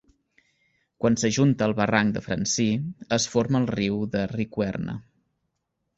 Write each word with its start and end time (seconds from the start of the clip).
Quan 1.03 1.17
s'ajunta 1.23 1.67
al 1.67 1.75
barranc 1.81 2.17
de 2.17 2.23
Francí, 2.29 2.67
es 3.21 3.29
forma 3.35 3.61
el 3.63 3.69
riu 3.75 4.03
de 4.17 4.25
Riqüerna. 4.37 5.01